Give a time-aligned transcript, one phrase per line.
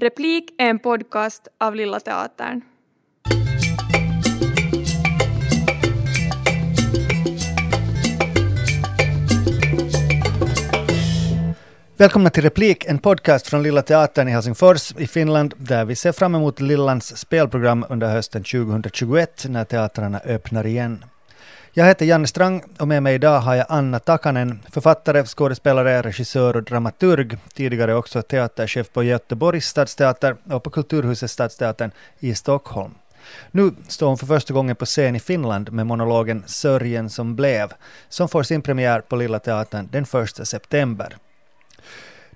[0.00, 2.60] Replik är en podcast av Lilla Teatern.
[11.96, 16.12] Välkomna till Replik, en podcast från Lilla Teatern i Helsingfors i Finland, där vi ser
[16.12, 21.04] fram emot Lillans spelprogram under hösten 2021 när teatrarna öppnar igen.
[21.78, 26.56] Jag heter Janne Strang och med mig idag har jag Anna Takanen, författare, skådespelare, regissör
[26.56, 32.94] och dramaturg, tidigare också teaterchef på Göteborgs stadsteater och på Kulturhuset Stadsteatern i Stockholm.
[33.50, 37.72] Nu står hon för första gången på scen i Finland med monologen Sörjen som blev,
[38.08, 41.16] som får sin premiär på Lilla Teatern den 1 september.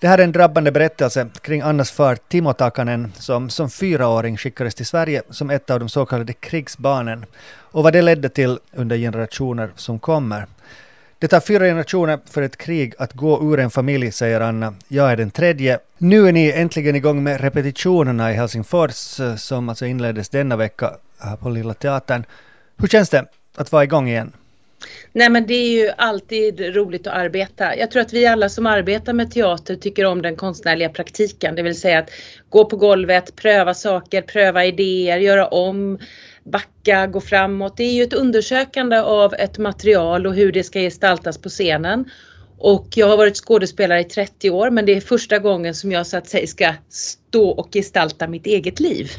[0.02, 4.74] Det här är en drabbande berättelse kring Annas far Timo Takanen som som fyraåring skickades
[4.74, 8.96] till Sverige som ett av de så kallade krigsbarnen och vad det ledde till under
[8.96, 10.46] generationer som kommer.
[11.18, 14.74] Det tar fyra generationer för ett krig att gå ur en familj, säger Anna.
[14.88, 15.78] Jag är den tredje.
[15.98, 20.90] Nu är ni äntligen igång med repetitionerna i Helsingfors eh, som alltså inleddes denna vecka
[21.18, 22.24] här på Lilla Teatern.
[22.76, 23.24] Hur känns det
[23.56, 24.32] att vara igång igen?
[25.12, 27.76] Nej men det är ju alltid roligt att arbeta.
[27.76, 31.62] Jag tror att vi alla som arbetar med teater tycker om den konstnärliga praktiken, det
[31.62, 32.10] vill säga att
[32.48, 35.98] gå på golvet, pröva saker, pröva idéer, göra om,
[36.44, 37.76] backa, gå framåt.
[37.76, 42.10] Det är ju ett undersökande av ett material och hur det ska gestaltas på scenen.
[42.64, 46.06] Och jag har varit skådespelare i 30 år men det är första gången som jag
[46.06, 49.10] så att säga ska stå och gestalta mitt eget liv.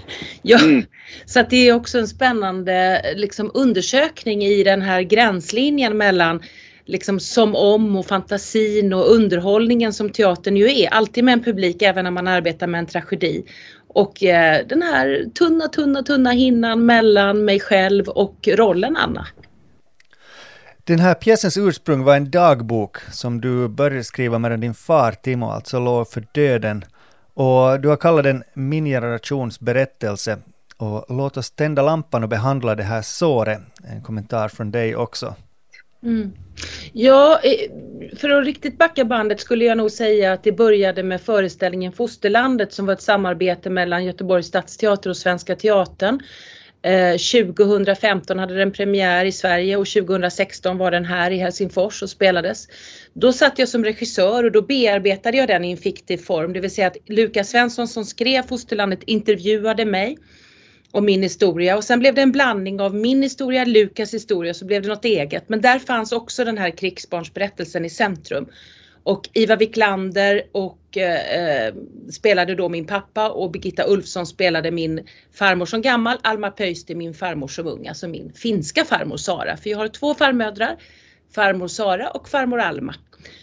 [0.42, 0.86] Ja, mm.
[1.26, 6.42] Så att det är också en spännande liksom, undersökning i den här gränslinjen mellan
[6.86, 10.88] liksom som om och fantasin och underhållningen som teatern ju är.
[10.88, 13.44] Alltid med en publik även när man arbetar med en tragedi.
[13.88, 19.28] Och eh, den här tunna, tunna, tunna hinnan mellan mig själv och rollen Anna.
[20.86, 25.50] Den här pjäsens ursprung var en dagbok som du började skriva medan din far Timo
[25.50, 26.86] alltså låg för döden.
[27.34, 30.38] Och du har kallat den Min generations berättelse.
[30.78, 33.60] Och låt oss tända lampan och behandla det här såret.
[33.84, 35.36] En kommentar från dig också.
[36.04, 36.32] Mm.
[36.94, 37.40] Ja,
[38.18, 42.74] för att riktigt backa bandet skulle jag nog säga att det började med föreställningen Fosterlandet
[42.74, 46.20] som var ett samarbete mellan Göteborgs stadsteater och Svenska Teatern
[46.84, 52.10] Eh, 2015 hade den premiär i Sverige och 2016 var den här i Helsingfors och
[52.10, 52.68] spelades.
[53.14, 56.60] Då satt jag som regissör och då bearbetade jag den i en fiktiv form, det
[56.60, 60.18] vill säga att Lukas Svensson som skrev Fosterlandet intervjuade mig
[60.92, 64.66] om min historia och sen blev det en blandning av min historia, Lukas historia så
[64.66, 65.50] blev det något eget.
[65.50, 68.46] Men där fanns också den här krigsbarnsberättelsen i centrum.
[69.04, 71.74] Och Iva Wiklander och eh, eh,
[72.12, 77.14] spelade då min pappa och Birgitta Ulfsson spelade min farmor som gammal, Alma Pöysti min
[77.14, 79.58] farmor som ung, alltså min finska farmor Sara.
[79.58, 80.78] För jag har två farmödrar,
[81.36, 82.96] farmor Sara och farmor Alma.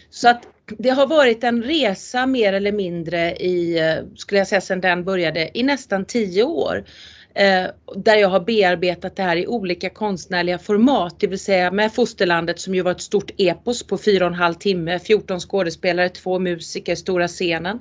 [0.09, 4.61] Så att det har varit en resa mer eller mindre i, eh, skulle jag säga
[4.61, 6.85] sedan den började, i nästan tio år.
[7.33, 7.65] Eh,
[7.95, 12.59] där jag har bearbetat det här i olika konstnärliga format, det vill säga med Fosterlandet
[12.59, 16.39] som ju var ett stort epos på fyra och en halv timme, 14 skådespelare, två
[16.39, 17.79] musiker, stora scenen.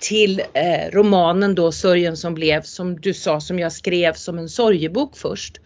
[0.00, 4.48] Till eh, romanen då Sörjen som blev, som du sa, som jag skrev som en
[4.48, 5.60] sorgebok först.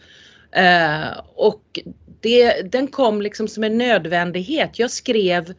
[0.53, 1.81] Eh, och
[2.21, 4.79] det, den kom liksom som en nödvändighet.
[4.79, 5.55] Jag skrev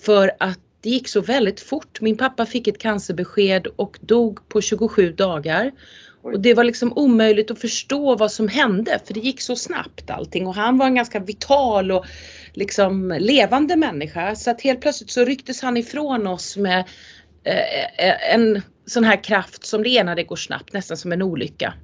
[0.00, 2.00] för att det gick så väldigt fort.
[2.00, 5.72] Min pappa fick ett cancerbesked och dog på 27 dagar.
[6.32, 10.10] Och det var liksom omöjligt att förstå vad som hände för det gick så snabbt
[10.10, 10.46] allting.
[10.46, 12.06] Och han var en ganska vital och
[12.52, 14.34] liksom levande människa.
[14.34, 16.84] Så att helt plötsligt så rycktes han ifrån oss med
[17.44, 21.12] eh, eh en sån här kraft som det är när det går snabbt, nästan som
[21.12, 21.74] en olycka.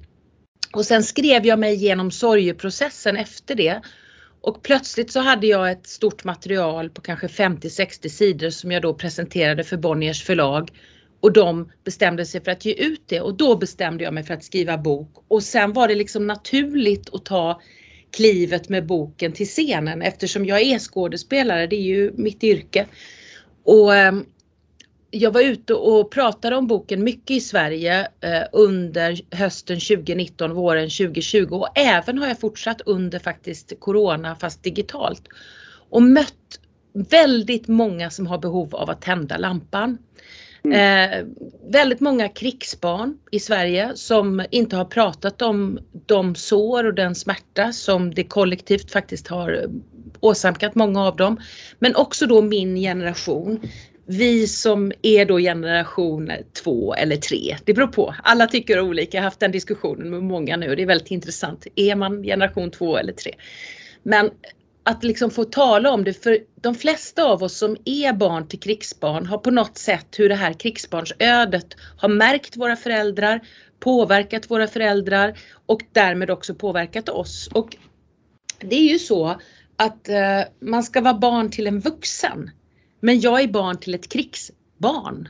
[0.73, 3.81] Och sen skrev jag mig igenom sorgeprocessen efter det.
[4.41, 8.93] Och plötsligt så hade jag ett stort material på kanske 50-60 sidor som jag då
[8.93, 10.71] presenterade för Bonniers förlag
[11.19, 13.21] och de bestämde sig för att ge ut det.
[13.21, 15.25] Och då bestämde jag mig för att skriva bok.
[15.27, 17.61] Och sen var det liksom naturligt att ta
[18.11, 20.01] klivet med boken till scenen.
[20.01, 22.87] Eftersom jag är skådespelare, det är ju mitt yrke.
[23.63, 24.25] Och ehm,
[25.11, 30.89] jag var ute och pratade om boken mycket i Sverige eh, under hösten 2019, våren
[30.89, 35.27] 2020 och även har jag fortsatt under faktiskt Corona fast digitalt.
[35.89, 36.59] Och mött
[36.93, 39.97] väldigt många som har behov av att tända lampan.
[40.65, 41.11] Mm.
[41.11, 41.25] Eh,
[41.71, 47.71] väldigt många krigsbarn i Sverige som inte har pratat om de sår och den smärta
[47.71, 49.69] som det kollektivt faktiskt har eh,
[50.19, 51.39] åsamkat många av dem.
[51.79, 53.59] Men också då min generation.
[54.07, 56.31] Vi som är då generation
[56.63, 58.15] två eller tre, det beror på.
[58.23, 61.11] Alla tycker olika, jag har haft den diskussionen med många nu och det är väldigt
[61.11, 61.67] intressant.
[61.75, 63.31] Är man generation två eller tre?
[64.03, 64.31] Men
[64.85, 68.59] att liksom få tala om det för de flesta av oss som är barn till
[68.59, 71.67] krigsbarn har på något sätt hur det här krigsbarnsödet
[71.97, 73.47] har märkt våra föräldrar,
[73.79, 77.49] påverkat våra föräldrar och därmed också påverkat oss.
[77.53, 77.77] Och
[78.59, 79.39] det är ju så
[79.75, 82.51] att eh, man ska vara barn till en vuxen.
[82.99, 85.29] Men jag är barn till ett krigsbarn.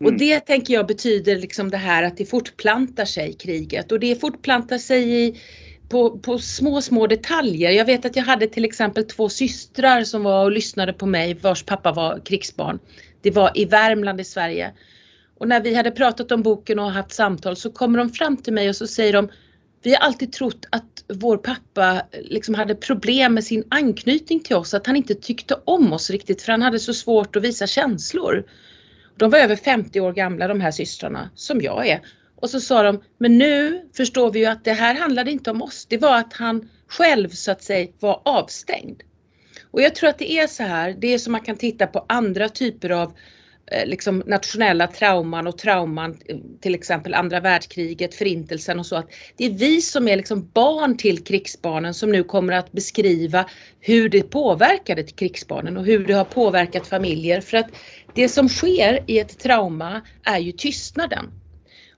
[0.00, 0.12] Mm.
[0.12, 4.20] Och det tänker jag betyder liksom det här att det fortplantar sig kriget och det
[4.20, 5.40] fortplantar sig i
[5.88, 7.70] på, på små, små detaljer.
[7.70, 11.34] Jag vet att jag hade till exempel två systrar som var och lyssnade på mig
[11.34, 12.78] vars pappa var krigsbarn.
[13.22, 14.72] Det var i Värmland i Sverige.
[15.38, 18.52] Och när vi hade pratat om boken och haft samtal så kommer de fram till
[18.52, 19.28] mig och så säger de
[19.82, 24.74] vi har alltid trott att vår pappa liksom hade problem med sin anknytning till oss,
[24.74, 28.44] att han inte tyckte om oss riktigt för han hade så svårt att visa känslor.
[29.16, 32.00] De var över 50 år gamla de här systrarna, som jag är.
[32.36, 35.62] Och så sa de, men nu förstår vi ju att det här handlade inte om
[35.62, 35.86] oss.
[35.86, 39.02] Det var att han själv så att säga var avstängd.
[39.70, 42.04] Och jag tror att det är så här, det är som man kan titta på
[42.08, 43.12] andra typer av
[43.66, 49.10] eh, liksom nationella trauman och trauman, eh, till exempel andra världskriget, förintelsen och så att
[49.36, 53.46] det är vi som är liksom barn till krigsbarnen som nu kommer att beskriva
[53.80, 57.40] hur det påverkade krigsbarnen och hur det har påverkat familjer.
[57.40, 57.68] För att
[58.14, 61.30] det som sker i ett trauma är ju tystnaden.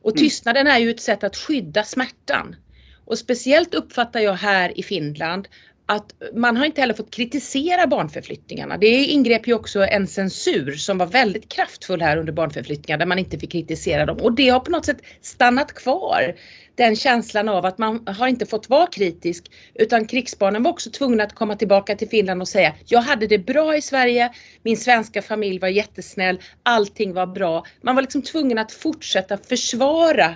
[0.02, 0.18] Och mm.
[0.18, 2.56] tystnaden är ju ett sätt att skydda smärtan.
[3.04, 5.48] Och speciellt uppfattar jag här i Finland
[5.90, 8.76] att man har inte heller fått kritisera barnförflyttningarna.
[8.76, 13.18] Det ingrep ju också en censur som var väldigt kraftfull här under barnförflyttningar där man
[13.18, 16.34] inte fick kritisera dem och det har på något sätt stannat kvar.
[16.74, 21.24] Den känslan av att man har inte fått vara kritisk utan krigsbarnen var också tvungna
[21.24, 24.32] att komma tillbaka till Finland och säga jag hade det bra i Sverige,
[24.62, 27.64] min svenska familj var jättesnäll, allting var bra.
[27.82, 30.28] Man var liksom tvungen att fortsätta försvara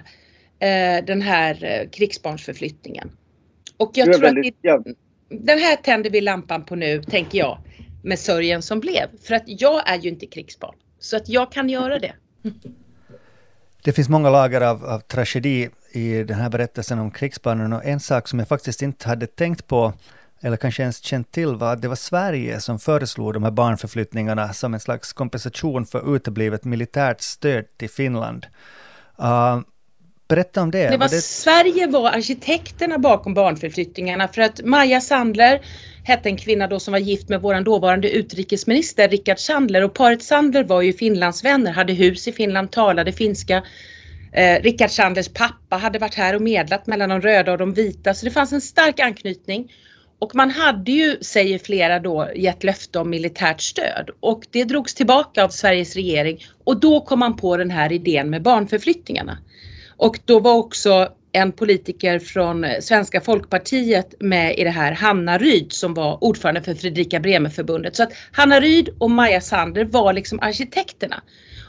[0.58, 3.10] eh, den här eh, krigsbarnsförflyttningen.
[3.76, 4.94] Och jag tror väldigt, att det,
[5.40, 7.58] den här tänder vi lampan på nu, tänker jag,
[8.02, 9.06] med sörjen som blev.
[9.22, 10.74] För att jag är ju inte krigsbarn.
[10.98, 12.12] Så att jag kan göra det.
[13.84, 18.00] Det finns många lager av, av tragedi i den här berättelsen om krigsbarnen och en
[18.00, 19.92] sak som jag faktiskt inte hade tänkt på
[20.40, 24.52] eller kanske ens känt till var att det var Sverige som föreslog de här barnförflyttningarna
[24.52, 28.46] som en slags kompensation för uteblivet militärt stöd till Finland.
[29.20, 29.60] Uh,
[30.32, 30.90] Berätta om det.
[30.90, 31.20] det var, det...
[31.20, 35.60] Sverige var arkitekterna bakom barnförflyttningarna för att Maja Sandler
[36.04, 40.22] hette en kvinna då som var gift med våran dåvarande utrikesminister Rickard Sandler och paret
[40.22, 43.62] Sandler var ju Finlandsvänner, hade hus i Finland, talade finska.
[44.32, 48.14] Eh, Rickard Sandlers pappa hade varit här och medlat mellan de röda och de vita
[48.14, 49.72] så det fanns en stark anknytning.
[50.18, 54.94] Och man hade ju, säger flera då, gett löfte om militärt stöd och det drogs
[54.94, 59.38] tillbaka av Sveriges regering och då kom man på den här idén med barnförflyttningarna.
[59.96, 65.72] Och då var också en politiker från Svenska folkpartiet med i det här, Hanna Ryd
[65.72, 67.96] som var ordförande för Fredrika Bremer-förbundet.
[67.96, 71.22] Så att Hanna Ryd och Maja Sander var liksom arkitekterna.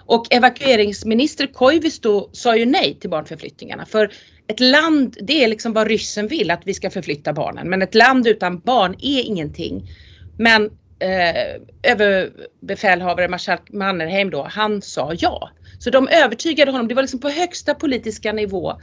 [0.05, 4.11] Och evakueringsminister Koivisto sa ju nej till barnförflyttningarna för
[4.47, 7.69] ett land, det är liksom vad ryssen vill att vi ska förflytta barnen.
[7.69, 9.89] Men ett land utan barn är ingenting.
[10.37, 10.65] Men
[10.99, 15.49] eh, överbefälhavare marskalk Mannerheim då, han sa ja.
[15.83, 18.73] Så de övertygade honom, det var liksom på högsta politiska nivå.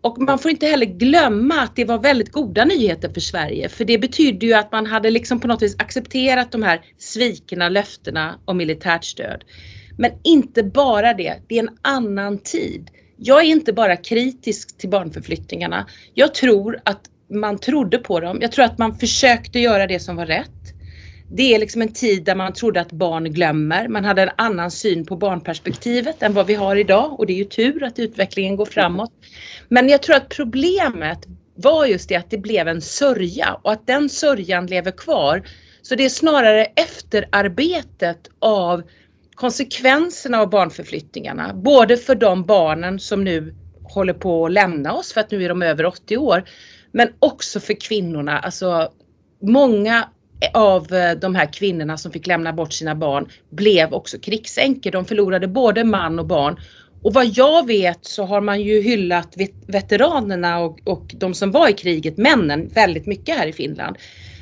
[0.00, 3.84] Och man får inte heller glömma att det var väldigt goda nyheter för Sverige för
[3.84, 8.38] det betydde ju att man hade liksom på något vis accepterat de här svikna löftena
[8.44, 9.44] om militärt stöd.
[9.98, 12.90] Men inte bara det, det är en annan tid.
[13.16, 15.86] Jag är inte bara kritisk till barnförflyttningarna.
[16.14, 17.00] Jag tror att
[17.30, 18.38] man trodde på dem.
[18.40, 20.69] Jag tror att man försökte göra det som var rätt.
[21.32, 23.88] Det är liksom en tid där man trodde att barn glömmer.
[23.88, 27.36] Man hade en annan syn på barnperspektivet än vad vi har idag och det är
[27.36, 29.12] ju tur att utvecklingen går framåt.
[29.68, 31.18] Men jag tror att problemet
[31.54, 35.42] var just det att det blev en sörja och att den sörjan lever kvar.
[35.82, 38.82] Så det är snarare efterarbetet av
[39.34, 45.20] konsekvenserna av barnförflyttningarna, både för de barnen som nu håller på att lämna oss för
[45.20, 46.44] att nu är de över 80 år,
[46.92, 48.38] men också för kvinnorna.
[48.38, 48.92] Alltså
[49.42, 50.08] många
[50.54, 54.90] av eh, de här kvinnorna som fick lämna bort sina barn blev också krigsänkor.
[54.90, 56.60] De förlorade både man och barn.
[57.02, 61.68] Och vad jag vet så har man ju hyllat veteranerna och, och de som var
[61.68, 63.96] i kriget, männen, väldigt mycket här i Finland.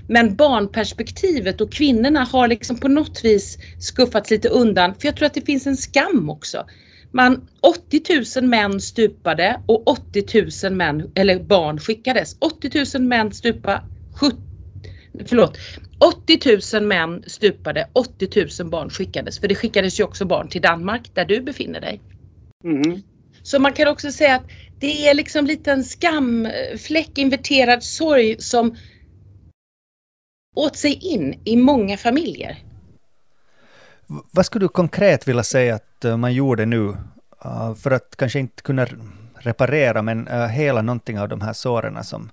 [0.09, 4.95] Men barnperspektivet och kvinnorna har liksom på något vis skuffats lite undan.
[4.95, 6.67] För jag tror att det finns en skam också.
[7.11, 12.37] Man, 80 000 män stupade och 80 000 män, eller barn skickades.
[12.39, 13.83] 80 000 män stupade,
[14.15, 14.37] 70,
[15.27, 15.59] förlåt,
[15.99, 19.41] 80 000 män stupade, 80 000 barn skickades.
[19.41, 22.01] För det skickades ju också barn till Danmark där du befinner dig.
[22.65, 23.03] Mm.
[23.43, 24.45] Så man kan också säga att
[24.79, 28.77] det är liksom lite en skamfläck, inverterad sorg som
[30.57, 32.59] åt sig in i många familjer.
[34.07, 36.79] Vad skulle du konkret vilja säga att eh, man gjorde nu
[37.45, 38.87] uh, för att kanske inte kunna
[39.35, 42.31] reparera men uh, hela någonting av de här såren som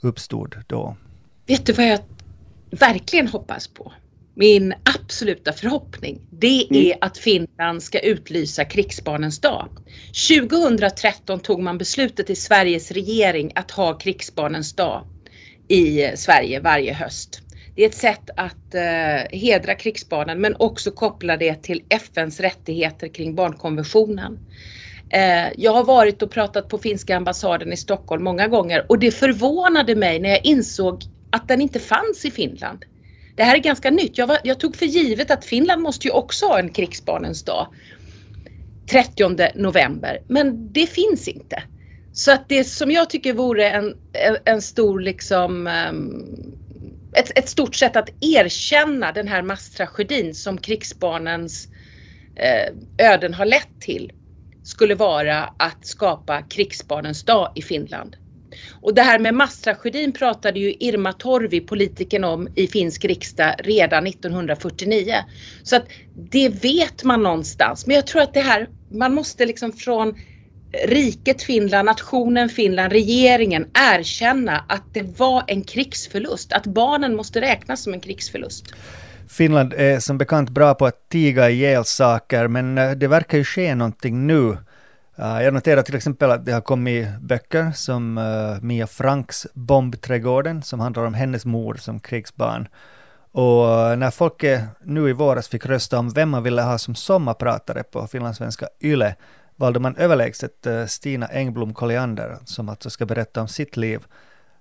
[0.00, 0.96] uppstod då?
[1.46, 2.00] Vet du vad jag
[2.76, 3.92] verkligen hoppas på?
[4.34, 6.98] Min absoluta förhoppning, det är mm.
[7.00, 9.68] att Finland ska utlysa krigsbarnens dag.
[10.28, 15.04] 2013 tog man beslutet i Sveriges regering att ha krigsbarnens dag
[15.68, 17.42] i Sverige varje höst.
[17.76, 23.08] Det är ett sätt att eh, hedra krigsbarnen men också koppla det till FNs rättigheter
[23.08, 24.38] kring barnkonventionen.
[25.10, 29.10] Eh, jag har varit och pratat på finska ambassaden i Stockholm många gånger och det
[29.10, 31.02] förvånade mig när jag insåg
[31.36, 32.84] att den inte fanns i Finland.
[33.36, 34.18] Det här är ganska nytt.
[34.18, 37.66] Jag, var, jag tog för givet att Finland måste ju också ha en krigsbarnens dag.
[38.90, 41.62] 30 november, men det finns inte.
[42.12, 43.94] Så att det som jag tycker vore en,
[44.44, 46.24] en stor liksom ehm,
[47.16, 51.68] ett, ett stort sätt att erkänna den här masstragedin som krigsbarnens
[52.36, 54.12] eh, öden har lett till
[54.62, 58.16] skulle vara att skapa krigsbarnens dag i Finland.
[58.80, 64.06] Och det här med masstragedin pratade ju Irma Torvi, politikern om i finsk riksdag redan
[64.06, 65.14] 1949.
[65.62, 65.84] Så att
[66.14, 67.86] det vet man någonstans.
[67.86, 70.14] Men jag tror att det här, man måste liksom från
[70.84, 76.52] riket Finland, nationen Finland, regeringen erkänna att det var en krigsförlust.
[76.52, 78.64] Att barnen måste räknas som en krigsförlust.
[79.28, 83.44] Finland är som bekant bra på att tiga ihjäl saker, men eh, det verkar ju
[83.44, 84.56] ske någonting nu.
[85.18, 90.62] Eh, jag noterar till exempel att det har kommit böcker som uh, Mia Franks Bombträdgården,
[90.62, 92.68] som handlar om hennes mor som krigsbarn.
[93.32, 96.94] Och eh, när folket nu i våras fick rösta om vem man ville ha som
[96.94, 99.14] sommarpratare på finlandssvenska YLE,
[99.56, 104.00] valde man överlägset Stina Engblom Colliander som alltså ska berätta om sitt liv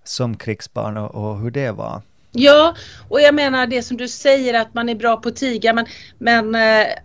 [0.04, 2.02] som krigsbarn och, och hur det var.
[2.32, 2.76] Ja,
[3.10, 5.86] och jag menar det som du säger att man är bra på att tiga men,
[6.18, 6.56] men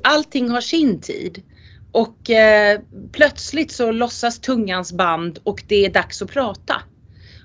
[0.02, 1.42] allting har sin tid.
[1.92, 2.80] Och eh,
[3.12, 6.82] plötsligt så lossas tungans band och det är dags att prata.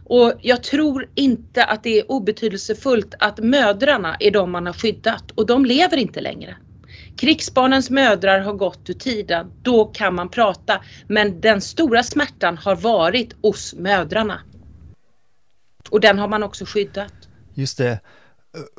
[0.05, 5.31] Och jag tror inte att det är obetydelsefullt att mödrarna är de man har skyddat
[5.31, 6.57] och de lever inte längre.
[7.17, 10.81] Krigsbarnens mödrar har gått ur tiden, då kan man prata.
[11.07, 14.41] Men den stora smärtan har varit hos mödrarna.
[15.89, 17.13] Och den har man också skyddat.
[17.53, 17.99] Just det.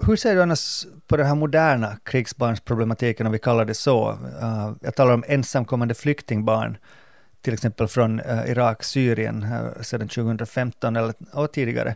[0.06, 4.11] Hur ser du annars på den här moderna krigsbarnsproblematiken, om vi kallar det så?
[4.11, 6.76] Uh, jag talar om ensamkommande flyktingbarn,
[7.42, 11.95] till exempel från uh, Irak, Syrien, uh, sedan 2015 eller och tidigare.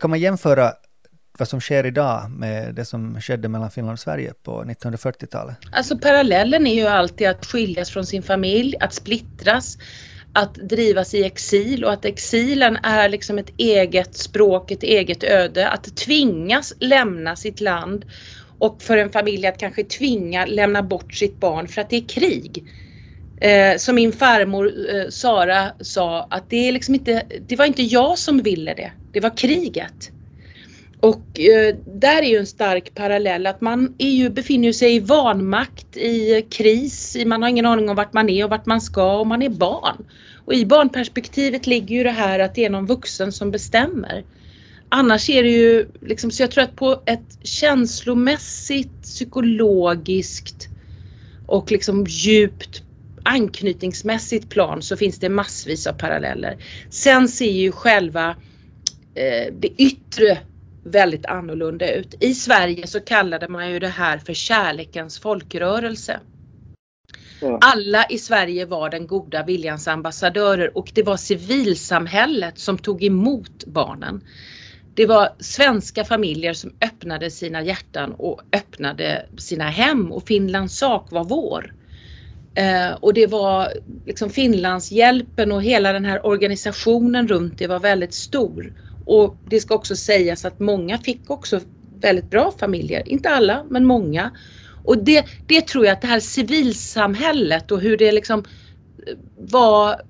[0.00, 0.72] Kan man jämföra
[1.38, 5.56] vad som sker idag med det som skedde mellan Finland och Sverige på 1940-talet?
[5.72, 9.78] Alltså parallellen är ju alltid att skiljas från sin familj, att splittras,
[10.32, 15.68] att drivas i exil och att exilen är liksom ett eget språk, ett eget öde.
[15.68, 18.04] Att tvingas lämna sitt land
[18.58, 22.08] och för en familj att kanske tvinga lämna bort sitt barn för att det är
[22.08, 22.68] krig.
[23.40, 27.82] Eh, som min farmor eh, Sara sa att det är liksom inte, det var inte
[27.82, 30.12] jag som ville det, det var kriget.
[31.00, 35.00] Och eh, där är ju en stark parallell att man är ju, befinner sig i
[35.00, 39.18] vanmakt, i kris, man har ingen aning om vart man är och vart man ska
[39.18, 40.04] och man är barn.
[40.44, 44.24] Och i barnperspektivet ligger ju det här att det är någon vuxen som bestämmer.
[44.88, 50.68] Annars är det ju liksom, så jag tror att på ett känslomässigt, psykologiskt
[51.46, 52.82] och liksom djupt
[53.22, 56.56] anknytningsmässigt plan så finns det massvis av paralleller.
[56.90, 58.36] Sen ser ju själva
[59.14, 60.38] eh, det yttre
[60.84, 62.14] väldigt annorlunda ut.
[62.20, 66.20] I Sverige så kallade man ju det här för kärlekens folkrörelse.
[67.60, 73.66] Alla i Sverige var den goda viljans ambassadörer och det var civilsamhället som tog emot
[73.66, 74.24] barnen.
[74.94, 81.06] Det var svenska familjer som öppnade sina hjärtan och öppnade sina hem och Finlands sak
[81.10, 81.74] var vår.
[82.54, 83.68] Eh, och det var
[84.06, 88.72] liksom Finlandshjälpen och hela den här organisationen runt det var väldigt stor.
[89.10, 91.60] Och det ska också sägas att många fick också
[92.00, 94.30] väldigt bra familjer, inte alla men många.
[94.84, 100.00] Och det, det tror jag att det här civilsamhället och hur det liksom eh, var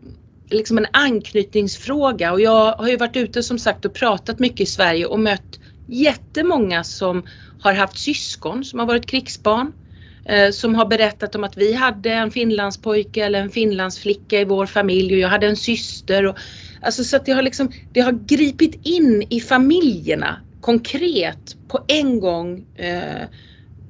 [0.50, 4.66] liksom en anknytningsfråga och jag har ju varit ute som sagt och pratat mycket i
[4.66, 7.22] Sverige och mött jättemånga som
[7.60, 9.72] har haft syskon som har varit krigsbarn.
[10.24, 14.66] Eh, som har berättat om att vi hade en finlandspojke eller en finlandsflicka i vår
[14.66, 16.26] familj och jag hade en syster.
[16.26, 16.36] Och,
[16.82, 22.20] alltså så att det har liksom, det har gripit in i familjerna konkret på en
[22.20, 23.28] gång eh,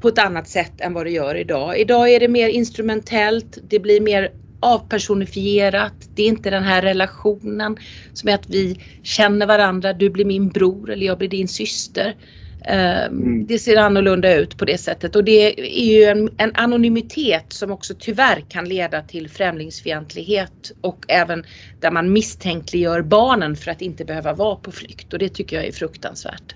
[0.01, 1.79] på ett annat sätt än vad det gör idag.
[1.79, 5.95] Idag är det mer instrumentellt, det blir mer avpersonifierat.
[6.15, 7.77] Det är inte den här relationen
[8.13, 9.93] som är att vi känner varandra.
[9.93, 12.17] Du blir min bror eller jag blir din syster.
[12.65, 13.47] Mm.
[13.47, 17.71] Det ser annorlunda ut på det sättet och det är ju en, en, anonymitet som
[17.71, 21.45] också tyvärr kan leda till främlingsfientlighet och även
[21.81, 25.67] där man misstänkliggör barnen för att inte behöva vara på flykt och det tycker jag
[25.67, 26.55] är fruktansvärt.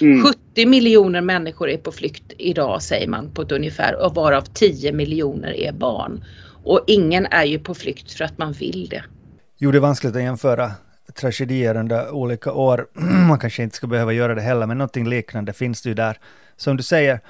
[0.00, 0.22] Mm.
[0.22, 4.92] 70 miljoner människor är på flykt idag säger man på ett ungefär och varav 10
[4.92, 6.24] miljoner är barn.
[6.64, 9.04] Och ingen är ju på flykt för att man vill det.
[9.58, 10.70] Jo, det är vanskligt att jämföra
[11.12, 12.86] tragedier under olika år.
[13.28, 16.18] Man kanske inte ska behöva göra det heller, men någonting liknande finns det ju där.
[16.56, 17.20] Som du säger,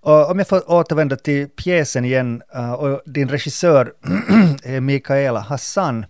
[0.00, 3.92] och om jag får återvända till pjäsen igen, eh, och din regissör
[4.62, 6.06] är Mikaela Hassan,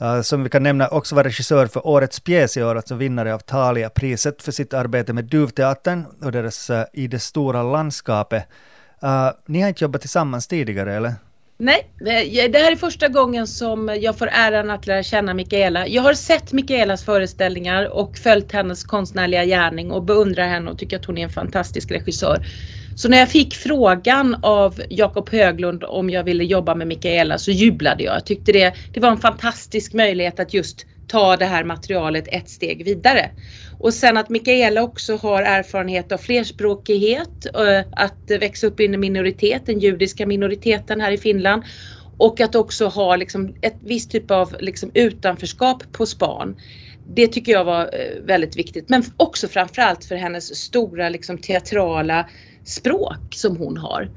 [0.00, 3.34] eh, som vi kan nämna också var regissör för årets pjäs i år, alltså vinnare
[3.34, 8.44] av Thalia-priset för sitt arbete med Duvteatern och deras eh, I det stora landskapet.
[9.46, 11.14] ni har inte jobbat tillsammans tidigare, eller?
[11.60, 15.88] Nej, eh, det här är första gången som jag får äran att lära känna Mikaela.
[15.88, 20.96] Jag har sett Mikaelas föreställningar och följt hennes konstnärliga gärning och beundrar henne och tycker
[20.96, 22.46] att hon är en fantastisk regissör.
[22.94, 27.50] Så när jag fick frågan av Jakob Höglund om jag ville jobba med Mikaela så
[27.50, 28.14] jublade jag.
[28.14, 32.48] Jag tyckte det, det var en fantastisk möjlighet att just ta det här materialet ett
[32.48, 33.30] steg vidare.
[33.78, 39.00] Och sen att Mikaela också har erfarenhet av flerspråkighet, eh, att växa upp i en
[39.00, 41.62] minoritet, den judiska minoriteten här i Finland.
[42.18, 46.56] Och att också ha liksom ett visst typ av liksom utanförskap på span.
[47.16, 48.88] Det tycker jag var eh, väldigt viktigt.
[48.88, 52.28] Men också framförallt för hennes stora liksom teatrala
[52.64, 54.08] språk som hon har.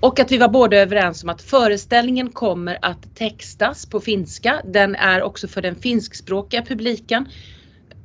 [0.00, 4.62] Och att vi var båda överens om att föreställningen kommer att textas på finska.
[4.64, 7.28] Den är också för den finskspråkiga publiken.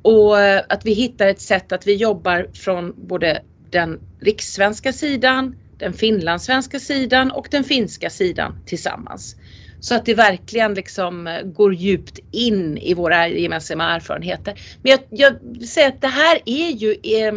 [0.01, 5.55] Och eh, att vi hittar ett sätt att vi jobbar från både den rikssvenska sidan,
[5.77, 9.35] den finlandssvenska sidan och den finska sidan tillsammans.
[9.79, 14.59] Så att det verkligen liksom eh, går djupt in i våra gemensamma erfarenheter.
[14.81, 17.33] Men jag, jag säger att det här är ju eh,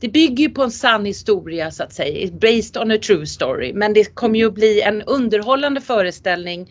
[0.00, 3.72] det bygger ju på en sann historia så att säga, based on a true story.
[3.72, 6.70] Men det kommer ju att bli en underhållande föreställning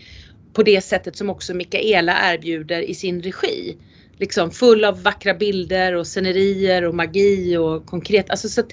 [0.54, 3.78] på det sättet som också Mikaela erbjuder i sin regi.
[4.18, 8.30] Liksom full av vackra bilder och scenerier och magi och konkret.
[8.30, 8.64] Alltså så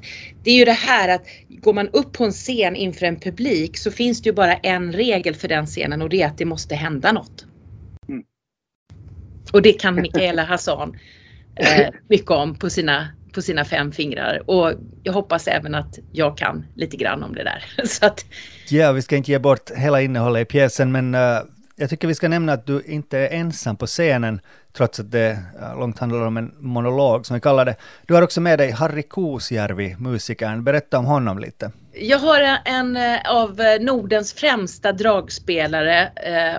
[0.44, 3.78] det är ju det här att går man upp på en scen inför en publik
[3.78, 6.44] så finns det ju bara en regel för den scenen och det är att det
[6.44, 7.46] måste hända något.
[8.08, 8.22] Mm.
[9.52, 10.96] Och det kan Mikaela Hassan
[11.56, 16.36] eh, mycket om på sina på sina fem fingrar och jag hoppas även att jag
[16.36, 17.64] kan lite grann om det där.
[17.86, 18.24] Så att...
[18.68, 21.40] Ja, vi ska inte ge bort hela innehållet i pjäsen, men uh,
[21.76, 24.40] jag tycker vi ska nämna att du inte är ensam på scenen,
[24.72, 27.76] trots att det uh, långt handlar om en monolog, som vi kallar det.
[28.06, 30.64] Du har också med dig Harry Kuusjärvi, musikern.
[30.64, 31.70] Berätta om honom lite.
[31.92, 36.10] Jag har en eh, av Nordens främsta dragspelare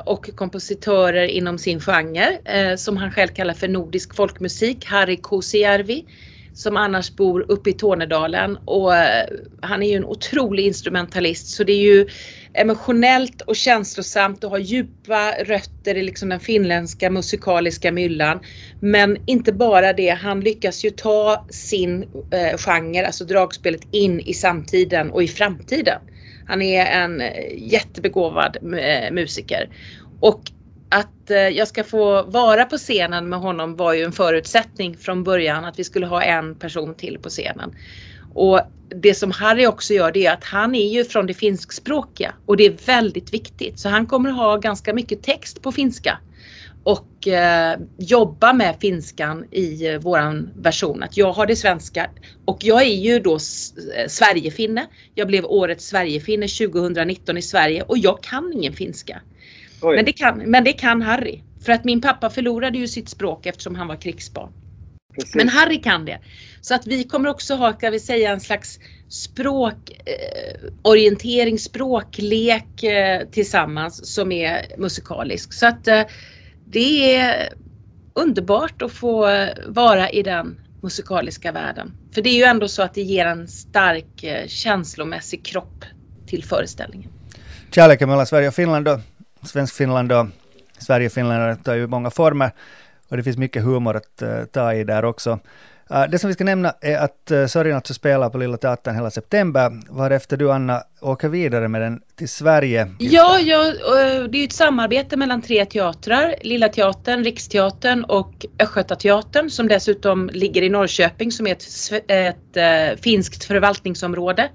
[0.05, 6.05] och kompositörer inom sin genre som han själv kallar för nordisk folkmusik, Harry Kuusjärvi
[6.53, 9.25] som annars bor uppe i Tornedalen och eh,
[9.61, 12.07] han är ju en otrolig instrumentalist så det är ju
[12.53, 18.39] emotionellt och känslosamt och har djupa rötter i liksom den finländska musikaliska myllan.
[18.79, 24.33] Men inte bara det, han lyckas ju ta sin eh, genre, alltså dragspelet, in i
[24.33, 26.01] samtiden och i framtiden.
[26.47, 29.69] Han är en eh, jättebegåvad eh, musiker.
[30.19, 30.41] Och
[30.91, 35.23] att eh, jag ska få vara på scenen med honom var ju en förutsättning från
[35.23, 37.75] början att vi skulle ha en person till på scenen.
[38.33, 38.61] Och
[38.95, 42.57] det som Harry också gör det är att han är ju från det finskspråkiga och
[42.57, 43.79] det är väldigt viktigt.
[43.79, 46.17] Så han kommer ha ganska mycket text på finska
[46.83, 51.03] och eh, jobba med finskan i eh, våran version.
[51.03, 52.09] Att jag har det svenska
[52.45, 54.87] och jag är ju då eh, Sverigefinne.
[55.15, 59.21] Jag blev årets Sverigefinne 2019 i Sverige och jag kan ingen finska.
[59.81, 61.41] Men det, kan, men det kan Harry.
[61.65, 64.51] För att min pappa förlorade ju sitt språk eftersom han var krigsbarn.
[65.15, 65.35] Precis.
[65.35, 66.19] Men Harry kan det.
[66.61, 73.21] Så att vi kommer också ha, kan vi säga, en slags språkorientering, eh, språklek eh,
[73.31, 75.53] tillsammans som är musikalisk.
[75.53, 76.01] Så att eh,
[76.65, 77.53] det är
[78.13, 81.93] underbart att få vara i den musikaliska världen.
[82.13, 85.85] För det är ju ändå så att det ger en stark eh, känslomässig kropp
[86.27, 87.09] till föreställningen.
[87.71, 88.99] Kärleken mellan Sverige och Finland då
[89.43, 90.25] Svensk-Finland och
[90.77, 92.51] Sverige-Finland tar ju många former
[93.09, 95.39] och det finns mycket humor att uh, ta i där också.
[95.91, 98.95] Uh, det som vi ska nämna är att uh, Sören alltså spelar på Lilla Teatern
[98.95, 102.91] hela september, varefter du Anna åker vidare med den till Sverige.
[102.99, 103.63] Ja, ja
[104.27, 110.29] det är ju ett samarbete mellan tre teatrar, Lilla Teatern, Riksteatern och Östgötateatern som dessutom
[110.33, 111.65] ligger i Norrköping som är ett,
[112.07, 114.49] ett, ett finskt förvaltningsområde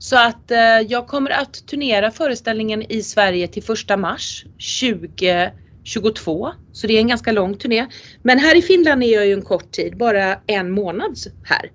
[0.00, 0.58] så att eh,
[0.88, 4.44] jag kommer att turnera föreställningen i Sverige till första mars
[4.80, 6.52] 2022.
[6.72, 7.86] Så det är en ganska lång turné.
[8.22, 11.70] Men här i Finland är jag ju en kort tid, bara en månad här.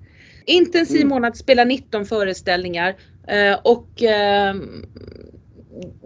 [0.45, 1.09] Intensiv mm.
[1.09, 2.95] månad, spela 19 föreställningar
[3.27, 4.55] eh, och eh,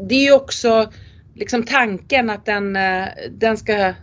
[0.10, 0.92] det är ju också
[1.36, 3.94] liksom tanken att den, eh, den ska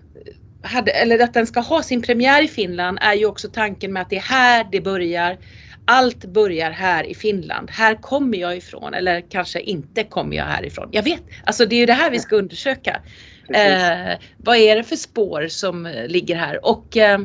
[0.63, 4.03] hade, eller att den ska ha sin premiär i Finland är ju också tanken med
[4.03, 5.39] att det är här det börjar.
[5.87, 7.71] Allt börjar här i Finland.
[7.71, 10.89] Här kommer jag ifrån eller kanske inte kommer jag härifrån.
[10.93, 13.01] Jag vet, alltså det är ju det här vi ska undersöka.
[13.49, 16.67] Eh, vad är det för spår som ligger här?
[16.67, 17.21] Och eh,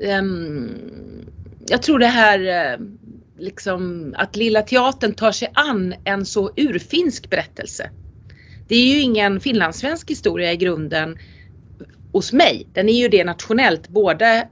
[0.00, 0.22] eh,
[1.68, 2.78] jag tror det här eh,
[3.38, 7.90] liksom att Lilla Teatern tar sig an en så urfinsk berättelse.
[8.68, 11.18] Det är ju ingen finlandssvensk historia i grunden
[12.12, 12.66] hos mig.
[12.72, 14.48] Den är ju det nationellt, både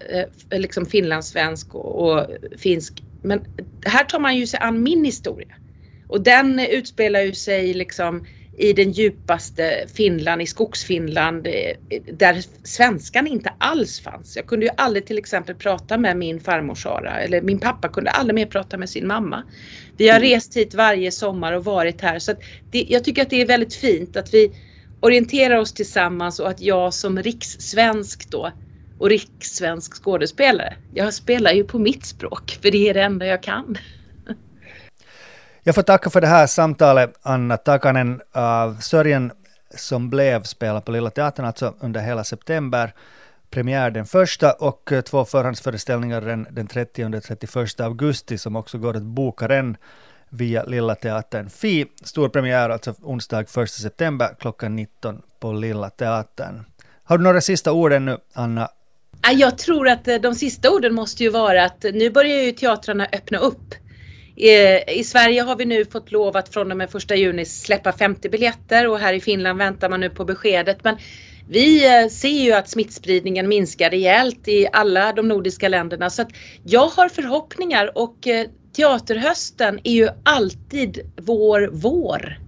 [0.50, 2.26] eh, liksom finlandssvensk och, och,
[2.58, 3.02] finsk.
[3.22, 3.40] Men
[3.84, 5.54] här tar man ju sig an min historia.
[6.08, 8.26] Och den utspelar ju sig liksom
[8.58, 14.36] i den djupaste Finland, i skogsfinland, eh, där svenskan inte alls fanns.
[14.36, 18.10] Jag kunde ju aldrig till exempel prata med min farmor Sara, eller min pappa kunde
[18.10, 19.42] aldrig mer prata med sin mamma.
[19.96, 20.28] Vi har mm.
[20.28, 22.34] rest hit varje sommar och varit här så
[22.70, 24.52] det, jag tycker att det är väldigt fint att vi
[25.04, 28.52] orienterar oss tillsammans och att jag som rikssvensk då
[28.98, 33.42] och rikssvensk skådespelare, jag spelar ju på mitt språk för det är det enda jag
[33.42, 33.78] kan.
[35.62, 38.20] Jag får tacka för det här samtalet, Anna Takanen.
[38.36, 39.32] Uh, Sörjen
[39.76, 42.94] som blev spelad på Lilla Teatern alltså under hela september.
[43.50, 48.78] Premiär den första och eh, två förhandsföreställningar den, den 30 och 31 augusti som också
[48.78, 49.76] går att boka den
[50.34, 51.86] via Lilla Teatern Fi.
[52.02, 56.64] Stor premiär alltså onsdag 1 september klockan 19 på Lilla Teatern.
[57.04, 58.68] Har du några sista ord ännu, Anna?
[59.32, 63.06] Jag tror att eh, de sista orden måste ju vara att nu börjar ju teatrarna
[63.12, 63.74] öppna upp.
[64.36, 67.92] Eh, I Sverige har vi nu fått lov att från och med 1 juni släppa
[67.92, 70.84] 50 biljetter och här i Finland väntar man nu på beskedet.
[70.84, 70.96] Men
[71.48, 76.30] vi eh, ser ju att smittspridningen minskar rejält i alla de nordiska länderna så att
[76.64, 82.38] jag har förhoppningar och eh, teaterhösten är ju alltid vår vår.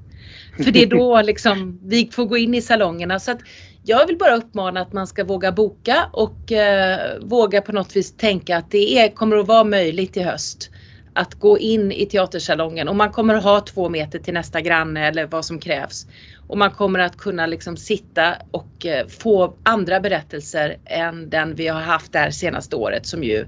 [0.57, 3.21] För det är då liksom vi får gå in i salongerna.
[3.21, 3.41] Så att
[3.85, 8.17] jag vill bara uppmana att man ska våga boka och eh, våga på något vis
[8.17, 10.71] tänka att det är, kommer att vara möjligt i höst
[11.17, 15.09] att gå in i teatersalongen och man kommer att ha två meter till nästa granne
[15.09, 16.07] eller vad som krävs.
[16.47, 21.69] Och man kommer att kunna liksom sitta och eh, få andra berättelser än den vi
[21.69, 23.47] har haft det här senaste året som ju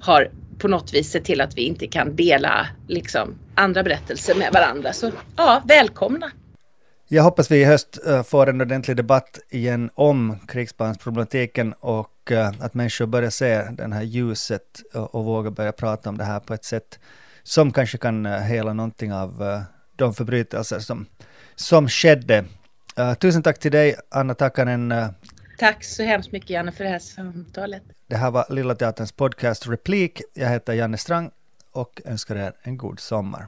[0.00, 4.52] har på något vis sett till att vi inte kan dela liksom andra berättelser med
[4.52, 4.92] varandra.
[4.92, 6.30] Så ja, välkomna!
[7.08, 12.48] Jag hoppas vi i höst eh, får en ordentlig debatt igen om krigsbarnsproblematiken och eh,
[12.60, 16.54] att människor börjar se det här ljuset och vågar börja prata om det här på
[16.54, 16.98] ett sätt
[17.42, 19.62] som kanske kan hela någonting av
[19.96, 21.06] de förbrytelser som
[21.60, 22.44] som skedde.
[22.98, 24.92] Uh, tusen tack till dig, Anna Takanen.
[24.92, 25.08] Uh,
[25.58, 27.82] tack så hemskt mycket, Janne, för det här samtalet.
[28.06, 30.22] Det här var Lilla Teaterns podcast Replik.
[30.34, 31.30] Jag heter Janne Strang
[31.72, 33.46] och önskar er en god sommar.